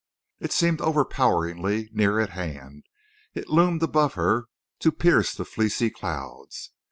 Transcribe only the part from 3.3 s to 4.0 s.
It loomed